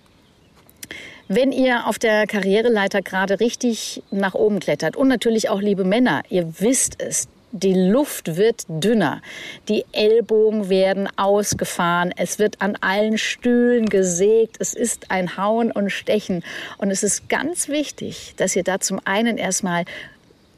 wenn 1.29 1.53
ihr 1.53 1.87
auf 1.87 1.99
der 1.99 2.27
Karriereleiter 2.27 3.03
gerade 3.03 3.39
richtig 3.39 4.03
nach 4.11 4.35
oben 4.35 4.59
klettert 4.59 4.97
und 4.97 5.07
natürlich 5.07 5.49
auch 5.49 5.61
liebe 5.61 5.85
Männer, 5.85 6.23
ihr 6.29 6.61
wisst 6.61 7.01
es, 7.01 7.29
die 7.53 7.75
Luft 7.75 8.37
wird 8.37 8.65
dünner, 8.69 9.23
die 9.69 9.85
Ellbogen 9.93 10.69
werden 10.69 11.09
ausgefahren, 11.17 12.13
es 12.17 12.39
wird 12.39 12.61
an 12.61 12.77
allen 12.81 13.19
Stühlen 13.19 13.89
gesägt, 13.89 14.57
es 14.61 14.75
ist 14.75 15.11
ein 15.11 15.37
Hauen 15.37 15.73
und 15.73 15.91
Stechen. 15.91 16.45
Und 16.79 16.91
es 16.91 17.03
ist 17.03 17.29
ganz 17.29 17.69
wichtig, 17.69 18.35
dass 18.37 18.55
ihr 18.55 18.63
da 18.63 18.81
zum 18.81 19.01
einen 19.05 19.37
erstmal, 19.37 19.85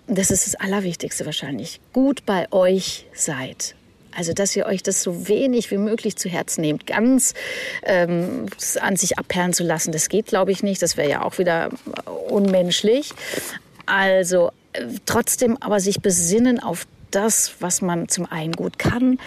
das 0.06 0.30
ist 0.30 0.46
das 0.46 0.54
Allerwichtigste 0.54 1.24
wahrscheinlich, 1.24 1.80
gut 1.92 2.26
bei 2.26 2.50
euch 2.52 3.06
seid. 3.14 3.74
Also, 4.14 4.34
dass 4.34 4.54
ihr 4.54 4.66
euch 4.66 4.82
das 4.82 5.02
so 5.02 5.26
wenig 5.28 5.70
wie 5.70 5.78
möglich 5.78 6.16
zu 6.16 6.28
Herzen 6.28 6.60
nehmt, 6.60 6.86
ganz 6.86 7.32
ähm, 7.82 8.46
an 8.80 8.96
sich 8.96 9.18
abperlen 9.18 9.54
zu 9.54 9.64
lassen. 9.64 9.90
Das 9.90 10.10
geht, 10.10 10.26
glaube 10.26 10.52
ich, 10.52 10.62
nicht. 10.62 10.82
Das 10.82 10.98
wäre 10.98 11.08
ja 11.08 11.22
auch 11.22 11.38
wieder 11.38 11.70
unmenschlich. 12.28 13.12
Also 13.86 14.50
trotzdem 15.06 15.56
aber 15.60 15.80
sich 15.80 16.00
besinnen 16.00 16.60
auf 16.60 16.86
das, 17.10 17.54
was 17.60 17.82
man 17.82 18.08
zum 18.08 18.26
einen 18.26 18.52
gut 18.52 18.78
kann, 18.78 19.18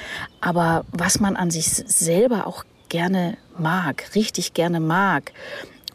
aber 0.42 0.86
was 0.92 1.20
man 1.20 1.36
an 1.36 1.52
sich 1.52 1.68
selber 1.68 2.48
auch 2.48 2.64
gerne 2.90 3.38
mag, 3.58 4.16
richtig 4.16 4.54
gerne 4.54 4.80
mag. 4.80 5.32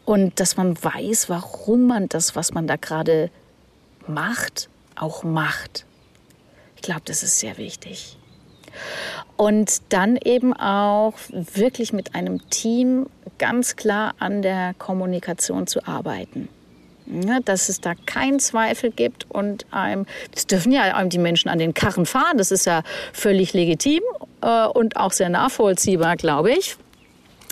Und 0.05 0.39
dass 0.39 0.57
man 0.57 0.81
weiß, 0.81 1.29
warum 1.29 1.87
man 1.87 2.09
das, 2.09 2.35
was 2.35 2.53
man 2.53 2.67
da 2.67 2.75
gerade 2.75 3.29
macht, 4.07 4.69
auch 4.95 5.23
macht. 5.23 5.85
Ich 6.75 6.81
glaube, 6.81 7.01
das 7.05 7.23
ist 7.23 7.39
sehr 7.39 7.57
wichtig. 7.57 8.17
Und 9.37 9.81
dann 9.89 10.17
eben 10.17 10.53
auch 10.53 11.13
wirklich 11.29 11.93
mit 11.93 12.15
einem 12.15 12.49
Team 12.49 13.07
ganz 13.37 13.75
klar 13.75 14.15
an 14.19 14.41
der 14.41 14.73
Kommunikation 14.75 15.67
zu 15.67 15.85
arbeiten. 15.85 16.47
Ja, 17.11 17.39
dass 17.43 17.67
es 17.67 17.81
da 17.81 17.93
keinen 18.05 18.39
Zweifel 18.39 18.89
gibt 18.89 19.29
und 19.29 19.65
einem, 19.71 20.05
das 20.33 20.47
dürfen 20.47 20.71
ja 20.71 20.83
einem 20.95 21.09
die 21.09 21.17
Menschen 21.17 21.49
an 21.49 21.59
den 21.59 21.73
Karren 21.73 22.05
fahren, 22.05 22.37
das 22.37 22.51
ist 22.51 22.65
ja 22.65 22.83
völlig 23.11 23.51
legitim 23.51 24.01
äh, 24.41 24.65
und 24.67 24.95
auch 24.95 25.11
sehr 25.11 25.27
nachvollziehbar, 25.27 26.15
glaube 26.15 26.53
ich. 26.53 26.77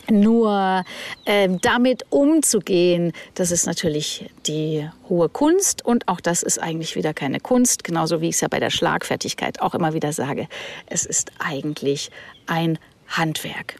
Nur 0.09 0.85
äh, 1.25 1.49
damit 1.61 2.03
umzugehen, 2.09 3.11
das 3.35 3.51
ist 3.51 3.67
natürlich 3.67 4.29
die 4.47 4.89
hohe 5.09 5.27
Kunst 5.27 5.85
und 5.85 6.07
auch 6.07 6.21
das 6.21 6.41
ist 6.41 6.57
eigentlich 6.57 6.95
wieder 6.95 7.13
keine 7.13 7.39
Kunst, 7.39 7.83
genauso 7.83 8.21
wie 8.21 8.29
ich 8.29 8.35
es 8.35 8.41
ja 8.41 8.47
bei 8.47 8.59
der 8.59 8.69
Schlagfertigkeit 8.69 9.61
auch 9.61 9.75
immer 9.75 9.93
wieder 9.93 10.13
sage. 10.13 10.47
Es 10.87 11.05
ist 11.05 11.31
eigentlich 11.37 12.11
ein 12.47 12.79
Handwerk. 13.07 13.75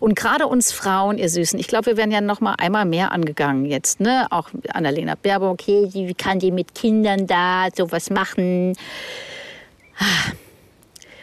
Und 0.00 0.14
gerade 0.16 0.46
uns 0.46 0.72
Frauen, 0.72 1.18
ihr 1.18 1.28
Süßen, 1.28 1.58
ich 1.58 1.68
glaube, 1.68 1.86
wir 1.86 1.96
werden 1.96 2.10
ja 2.10 2.20
noch 2.20 2.40
mal 2.40 2.54
einmal 2.58 2.84
mehr 2.84 3.12
angegangen 3.12 3.64
jetzt, 3.64 4.00
ne? 4.00 4.26
Auch 4.30 4.50
Annalena 4.72 5.14
Baerbock, 5.14 5.60
hey, 5.66 5.88
wie 5.92 6.14
kann 6.14 6.38
die 6.38 6.50
mit 6.50 6.74
Kindern 6.74 7.26
da 7.26 7.68
sowas 7.74 8.10
machen? 8.10 8.76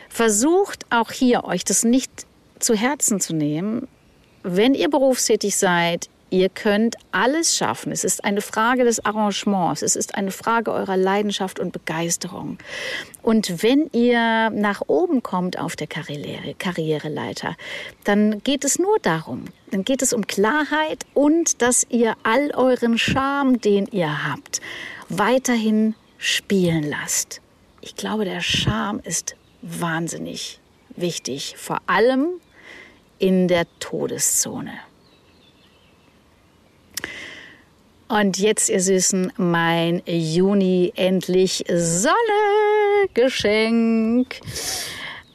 Versucht 0.10 0.86
auch 0.90 1.12
hier 1.12 1.44
euch 1.44 1.64
das 1.64 1.84
nicht 1.84 2.26
zu 2.60 2.74
Herzen 2.74 3.20
zu 3.20 3.36
nehmen, 3.36 3.88
wenn 4.44 4.74
ihr 4.74 4.90
berufstätig 4.90 5.58
seid, 5.58 6.10
ihr 6.36 6.50
könnt 6.50 6.98
alles 7.12 7.56
schaffen. 7.56 7.94
Es 7.94 8.04
ist 8.04 8.26
eine 8.26 8.42
Frage 8.42 8.84
des 8.84 9.04
Arrangements. 9.06 9.82
Es 9.82 9.96
ist 9.96 10.16
eine 10.16 10.32
Frage 10.32 10.72
eurer 10.72 10.98
Leidenschaft 10.98 11.60
und 11.60 11.72
Begeisterung. 11.72 12.58
Und 13.22 13.64
wenn 13.64 13.90
ihr 13.94 14.50
nach 14.50 14.82
oben 14.88 15.24
kommt 15.24 15.58
auf 15.58 15.78
der 15.78 15.88
Karriere, 15.88 16.54
Karriereleiter, 16.60 17.56
dann 18.04 18.44
geht 18.44 18.66
es 18.66 18.78
nur 18.78 19.00
darum, 19.02 19.46
dann 19.72 19.86
geht 19.86 20.02
es 20.02 20.12
um 20.12 20.28
Klarheit 20.28 21.06
und 21.14 21.62
dass 21.62 21.88
ihr 21.90 22.16
all 22.24 22.52
euren 22.54 22.98
Charme, 22.98 23.62
den 23.62 23.88
ihr 23.88 24.28
habt, 24.28 24.60
weiterhin 25.08 25.96
spielen 26.18 26.84
lasst. 26.84 27.40
Ich 27.80 27.96
glaube, 27.96 28.26
der 28.26 28.42
Charme 28.42 29.00
ist 29.00 29.38
wahnsinnig 29.62 30.60
wichtig, 30.98 31.56
vor 31.58 31.80
allem 31.88 32.28
in 33.20 33.48
der 33.48 33.66
Todeszone. 33.80 34.74
Und 38.08 38.38
jetzt, 38.38 38.70
ihr 38.70 38.82
Süßen, 38.82 39.34
mein 39.38 40.04
Juni 40.06 40.94
endlich 40.96 41.66
Sonne-Geschenk. 41.68 44.36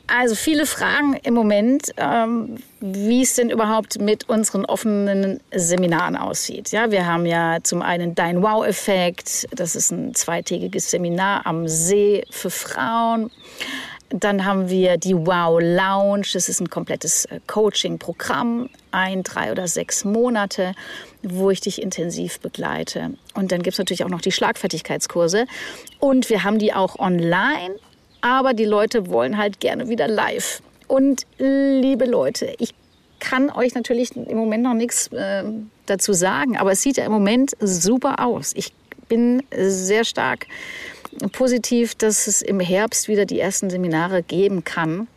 Also 0.07 0.35
viele 0.35 0.65
Fragen 0.67 1.15
im 1.23 1.35
Moment, 1.35 1.93
ähm, 1.97 2.59
wie 2.81 3.23
es 3.23 3.35
denn 3.35 3.51
überhaupt 3.51 4.01
mit 4.01 4.29
unseren 4.29 4.65
offenen 4.65 5.41
Seminaren 5.55 6.17
aussieht. 6.17 6.73
Ja, 6.73 6.91
wir 6.91 7.07
haben 7.07 7.27
ja 7.27 7.59
zum 7.63 7.83
einen 7.83 8.17
Dein 8.17 8.43
Wow-Effekt, 8.43 9.47
das 9.53 9.77
ist 9.77 9.93
ein 9.93 10.15
zweitägiges 10.15 10.91
Seminar 10.91 11.47
am 11.47 11.69
See 11.69 12.25
für 12.31 12.51
Frauen. 12.51 13.31
Dann 14.11 14.45
haben 14.45 14.69
wir 14.69 14.97
die 14.97 15.15
Wow 15.15 15.61
Lounge. 15.61 16.27
Das 16.33 16.49
ist 16.49 16.61
ein 16.61 16.69
komplettes 16.69 17.27
äh, 17.27 17.41
Coaching-Programm, 17.47 18.69
ein, 18.91 19.23
drei 19.23 19.53
oder 19.53 19.69
sechs 19.69 20.05
Monate, 20.05 20.75
wo 21.23 21.51
ich 21.51 21.61
dich 21.61 21.81
intensiv 21.81 22.41
begleite. 22.41 23.15
Und 23.35 23.53
dann 23.53 23.63
gibt 23.63 23.75
es 23.75 23.79
natürlich 23.79 24.05
auch 24.05 24.09
noch 24.09 24.21
die 24.21 24.33
Schlagfertigkeitskurse. 24.33 25.47
Und 26.01 26.29
wir 26.29 26.43
haben 26.43 26.59
die 26.59 26.73
auch 26.73 26.99
online, 26.99 27.77
aber 28.21 28.53
die 28.53 28.65
Leute 28.65 29.09
wollen 29.09 29.39
halt 29.39 29.61
gerne 29.61 29.89
wieder 29.89 30.09
live. 30.09 30.61
Und 30.89 31.25
liebe 31.39 32.05
Leute, 32.05 32.53
ich 32.59 32.75
kann 33.21 33.49
euch 33.51 33.75
natürlich 33.75 34.17
im 34.17 34.37
Moment 34.37 34.65
noch 34.65 34.75
nichts 34.75 35.07
äh, 35.09 35.45
dazu 35.87 36.13
sagen, 36.13 36.57
aber 36.57 36.73
es 36.73 36.83
sieht 36.83 36.97
ja 36.97 37.05
im 37.05 37.13
Moment 37.13 37.53
super 37.61 38.27
aus. 38.27 38.53
Ich 38.57 38.73
bin 39.09 39.43
sehr 39.57 40.05
stark 40.05 40.47
positiv, 41.33 41.95
dass 41.95 42.27
es 42.27 42.43
im 42.43 42.61
Herbst 42.61 43.09
wieder 43.09 43.27
die 43.27 43.41
ersten 43.41 43.71
Seminare 43.71 44.23
geben 44.23 44.65
kann. 44.65 45.09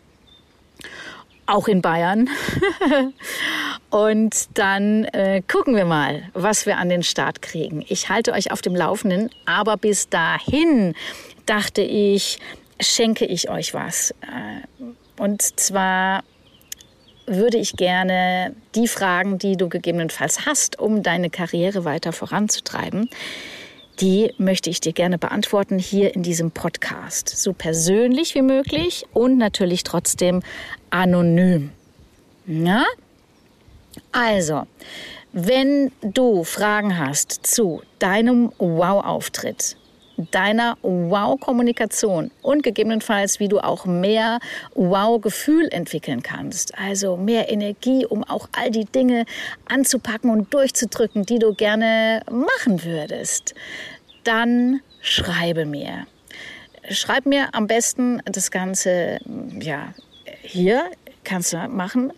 Auch 1.45 1.67
in 1.67 1.82
Bayern. 1.82 2.29
Und 3.89 4.58
dann 4.58 5.06
äh, 5.06 5.41
gucken 5.47 5.75
wir 5.75 5.86
mal, 5.86 6.29
was 6.34 6.65
wir 6.65 6.77
an 6.77 6.89
den 6.89 7.03
Start 7.03 7.41
kriegen. 7.41 7.84
Ich 7.88 8.10
halte 8.10 8.32
euch 8.32 8.51
auf 8.51 8.62
dem 8.62 8.75
Laufenden, 8.75 9.29
aber 9.45 9.77
bis 9.77 10.10
dahin 10.10 10.95
dachte 11.45 11.82
ich, 11.82 12.39
schenke 12.79 13.25
ich 13.25 13.49
euch 13.49 13.73
was. 13.73 14.12
Äh, 14.21 15.21
und 15.21 15.41
zwar 15.60 16.23
würde 17.25 17.58
ich 17.58 17.75
gerne 17.75 18.56
die 18.75 18.88
Fragen, 18.88 19.38
die 19.38 19.56
du 19.56 19.69
gegebenenfalls 19.69 20.45
hast, 20.45 20.79
um 20.79 21.03
deine 21.03 21.29
Karriere 21.29 21.86
weiter 21.86 22.12
voranzutreiben, 22.12 23.10
die 23.99 24.34
möchte 24.38 24.69
ich 24.69 24.79
dir 24.79 24.93
gerne 24.93 25.17
beantworten 25.17 25.79
hier 25.79 26.15
in 26.15 26.23
diesem 26.23 26.51
Podcast. 26.51 27.29
So 27.29 27.53
persönlich 27.53 28.36
wie 28.36 28.41
möglich 28.41 29.06
und 29.13 29.38
natürlich 29.38 29.84
trotzdem 29.84 30.41
anonym. 30.89 31.71
Ja? 32.47 32.84
Also, 34.12 34.63
wenn 35.32 35.91
du 36.01 36.43
Fragen 36.43 36.97
hast 36.97 37.45
zu 37.45 37.82
deinem 37.99 38.51
Wow-Auftritt, 38.58 39.77
deiner 40.17 40.78
Wow-Kommunikation 40.82 42.32
und 42.41 42.63
gegebenenfalls, 42.63 43.39
wie 43.39 43.47
du 43.47 43.60
auch 43.60 43.86
mehr 43.86 44.39
Wow-Gefühl 44.76 45.67
entwickeln 45.69 46.21
kannst. 46.23 46.78
Also 46.78 47.17
mehr 47.17 47.52
Energie, 47.52 48.06
um 48.06 48.23
auch 48.23 48.47
all 48.58 48.71
die 48.71 48.86
Dinge 48.86 49.26
anzupacken 49.65 50.30
und 50.30 50.54
durchzudrücken, 50.54 51.26
die 51.26 51.39
du 51.39 51.54
gerne 51.54 52.21
machen 52.30 52.84
würdest. 52.84 53.56
Dann 54.23 54.82
schreibe 55.02 55.65
mir. 55.65 56.08
Schreib 56.89 57.26
mir 57.26 57.54
am 57.54 57.67
besten 57.67 58.21
das 58.26 58.52
Ganze, 58.52 59.19
ja, 59.60 59.93
hier 60.41 60.84
kannst 61.23 61.53
du 61.53 61.57
machen 61.69 62.13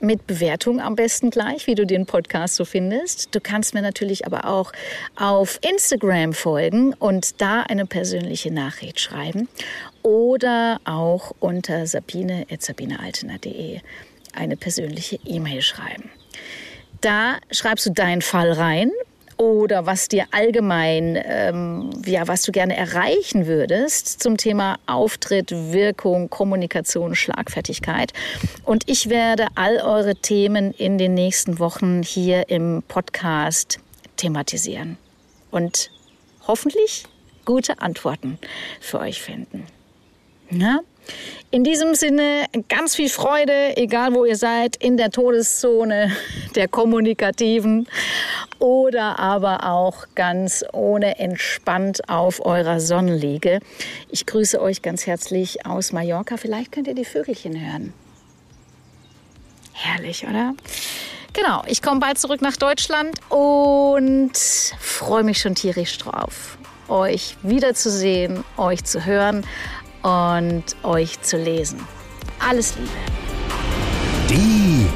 mit 0.00 0.26
Bewertung 0.26 0.80
am 0.80 0.96
besten 0.96 1.30
gleich, 1.30 1.66
wie 1.66 1.74
du 1.74 1.86
den 1.86 2.06
Podcast 2.06 2.56
so 2.56 2.64
findest. 2.64 3.34
Du 3.34 3.40
kannst 3.40 3.74
mir 3.74 3.82
natürlich 3.82 4.26
aber 4.26 4.46
auch 4.46 4.72
auf 5.16 5.58
Instagram 5.62 6.32
folgen 6.32 6.94
und 6.94 7.40
da 7.40 7.62
eine 7.62 7.86
persönliche 7.86 8.52
Nachricht 8.52 9.00
schreiben 9.00 9.48
oder 10.02 10.80
auch 10.84 11.32
unter 11.40 11.86
sabine.sabinealtener.de 11.86 13.80
eine 14.34 14.56
persönliche 14.56 15.18
E-Mail 15.24 15.62
schreiben. 15.62 16.10
Da 17.00 17.38
schreibst 17.50 17.86
du 17.86 17.90
deinen 17.90 18.22
Fall 18.22 18.52
rein 18.52 18.90
oder 19.36 19.86
was 19.86 20.08
dir 20.08 20.26
allgemein, 20.30 21.22
ähm, 21.24 21.90
ja, 22.04 22.26
was 22.26 22.42
du 22.42 22.52
gerne 22.52 22.76
erreichen 22.76 23.46
würdest 23.46 24.22
zum 24.22 24.36
Thema 24.36 24.78
Auftritt, 24.86 25.50
Wirkung, 25.50 26.30
Kommunikation, 26.30 27.14
Schlagfertigkeit. 27.14 28.12
Und 28.64 28.88
ich 28.88 29.08
werde 29.08 29.48
all 29.54 29.78
eure 29.78 30.16
Themen 30.16 30.72
in 30.72 30.98
den 30.98 31.14
nächsten 31.14 31.58
Wochen 31.58 32.02
hier 32.02 32.48
im 32.48 32.82
Podcast 32.88 33.78
thematisieren 34.16 34.96
und 35.50 35.90
hoffentlich 36.46 37.04
gute 37.44 37.80
Antworten 37.80 38.38
für 38.80 39.00
euch 39.00 39.20
finden. 39.22 39.66
Na? 40.50 40.80
In 41.50 41.64
diesem 41.64 41.94
Sinne 41.94 42.46
ganz 42.68 42.96
viel 42.96 43.08
Freude, 43.08 43.76
egal 43.76 44.14
wo 44.14 44.24
ihr 44.24 44.36
seid, 44.36 44.76
in 44.76 44.96
der 44.96 45.10
Todeszone 45.10 46.14
der 46.54 46.68
Kommunikativen 46.68 47.88
oder 48.58 49.18
aber 49.18 49.70
auch 49.70 50.06
ganz 50.14 50.64
ohne 50.72 51.18
entspannt 51.18 52.08
auf 52.08 52.44
eurer 52.44 52.80
Sonnenliege. 52.80 53.60
Ich 54.10 54.26
grüße 54.26 54.60
euch 54.60 54.82
ganz 54.82 55.06
herzlich 55.06 55.64
aus 55.64 55.92
Mallorca. 55.92 56.36
Vielleicht 56.36 56.72
könnt 56.72 56.88
ihr 56.88 56.94
die 56.94 57.04
Vögelchen 57.04 57.58
hören. 57.58 57.92
Herrlich, 59.72 60.26
oder? 60.26 60.54
Genau, 61.32 61.62
ich 61.66 61.80
komme 61.80 62.00
bald 62.00 62.18
zurück 62.18 62.42
nach 62.42 62.56
Deutschland 62.56 63.20
und 63.30 64.36
freue 64.36 65.22
mich 65.22 65.38
schon 65.38 65.54
tierisch 65.54 65.98
drauf, 65.98 66.58
euch 66.88 67.36
wiederzusehen, 67.42 68.42
euch 68.56 68.84
zu 68.84 69.04
hören 69.04 69.46
und 70.06 70.64
euch 70.84 71.20
zu 71.22 71.36
lesen. 71.36 71.80
Alles 72.38 72.74
Liebe. 72.76 72.90
Die 74.30 74.86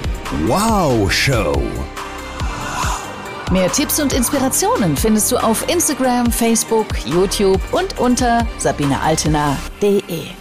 Wow 0.46 1.11
Show. 1.11 1.61
Mehr 3.51 3.70
Tipps 3.73 3.99
und 3.99 4.12
Inspirationen 4.12 4.96
findest 4.96 5.33
du 5.33 5.37
auf 5.37 5.68
Instagram, 5.68 6.31
Facebook, 6.31 6.87
YouTube 7.05 7.61
und 7.73 7.99
unter 7.99 8.46
sabinealtener.de. 8.59 10.39